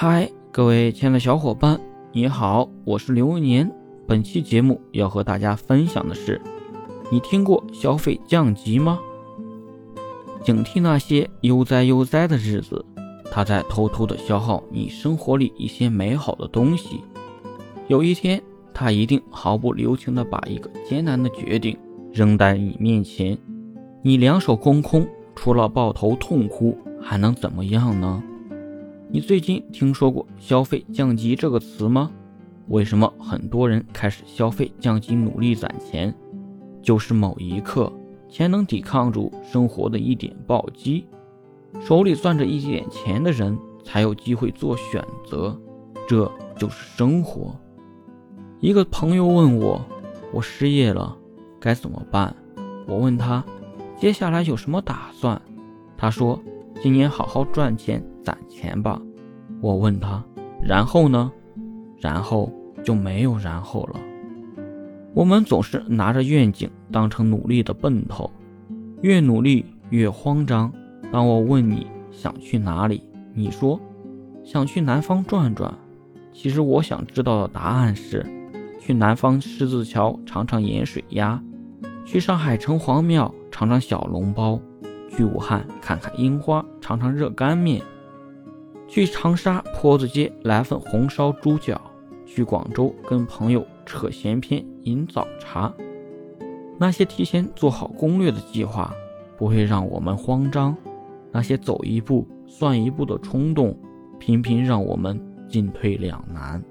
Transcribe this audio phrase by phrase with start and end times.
[0.00, 1.80] 嗨，各位亲爱的小伙伴，
[2.12, 3.68] 你好，我是流年。
[4.06, 6.40] 本期节目要和大家分享的是：
[7.10, 9.00] 你听过消费降级吗？
[10.40, 12.84] 警惕那些悠哉悠哉的日子，
[13.28, 17.00] 它在偷偷的消耗你生活里一些美好的东西。
[17.88, 18.40] 有一天，
[18.72, 21.76] 它一定毫不留情的把一个艰难的决定
[22.12, 23.36] 扔在你面前，
[24.02, 25.04] 你两手空空，
[25.34, 28.22] 除了抱头痛哭，还能怎么样呢？
[29.10, 32.10] 你最近听说过“消费降级”这个词吗？
[32.68, 36.14] 为什么很多人开始消费降级，努力攒钱？
[36.82, 37.90] 就是某一刻，
[38.28, 41.06] 钱能抵抗住生活的一点暴击，
[41.80, 45.58] 手里攥着一点钱的人才有机会做选择。
[46.06, 47.58] 这就是生活。
[48.60, 49.82] 一个朋友问我
[50.34, 51.16] ：“我失业了，
[51.58, 52.36] 该怎么办？”
[52.86, 53.42] 我问他
[53.98, 55.40] ：“接下来有什么打算？”
[55.96, 56.38] 他说
[56.82, 59.00] ：“今年好好赚钱。”攒钱吧，
[59.62, 60.22] 我问他，
[60.62, 61.32] 然后呢？
[61.98, 62.52] 然后
[62.84, 63.98] 就没有然后了。
[65.14, 68.30] 我们总是拿着愿景当成努力的奔头，
[69.00, 70.70] 越努力越慌张。
[71.10, 73.80] 当我问你想去哪里，你说
[74.44, 75.72] 想去南方转转。
[76.30, 78.26] 其实我想知道的答案是，
[78.78, 81.42] 去南方狮子桥尝尝盐水鸭，
[82.04, 84.60] 去上海城隍庙尝尝小笼包，
[85.08, 87.80] 去武汉看看樱花，尝尝热干面。
[88.88, 91.78] 去长沙坡子街来份红烧猪脚，
[92.24, 95.72] 去广州跟朋友扯闲篇饮早茶。
[96.78, 98.94] 那些提前做好攻略的计划
[99.36, 100.74] 不会让我们慌张，
[101.30, 103.78] 那些走一步算一步的冲动，
[104.18, 106.62] 频频让我们进退两难。